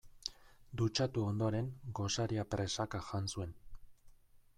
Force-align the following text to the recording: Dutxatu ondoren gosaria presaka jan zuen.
Dutxatu 0.81 1.25
ondoren 1.31 1.69
gosaria 1.99 2.45
presaka 2.55 3.03
jan 3.11 3.29
zuen. 3.35 3.53